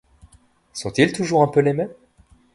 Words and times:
Sont-ils 0.73 1.13
toujours 1.13 1.43
un 1.43 1.47
peu 1.47 1.59
les 1.59 1.73
mêmes? 1.73 1.93